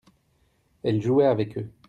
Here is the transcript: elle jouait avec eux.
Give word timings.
elle 0.81 0.99
jouait 0.99 1.27
avec 1.27 1.59
eux. 1.59 1.69